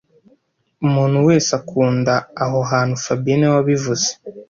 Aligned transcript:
Umuntu 0.85 1.17
wese 1.27 1.49
akunda 1.59 2.13
aho 2.43 2.59
hantu 2.71 2.95
fabien 3.03 3.37
niwe 3.37 3.53
wabivuze 3.57 4.09